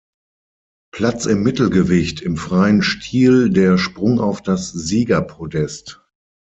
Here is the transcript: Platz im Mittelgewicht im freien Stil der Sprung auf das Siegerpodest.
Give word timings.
Platz 0.91 1.27
im 1.27 1.43
Mittelgewicht 1.43 2.21
im 2.21 2.35
freien 2.35 2.81
Stil 2.81 3.51
der 3.51 3.77
Sprung 3.77 4.19
auf 4.19 4.41
das 4.41 4.71
Siegerpodest. 4.71 6.01